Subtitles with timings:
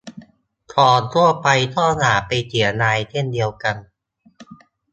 [0.73, 3.75] ของทั่วไปก็อย่าไปเสียดายเช่นเดียวกัน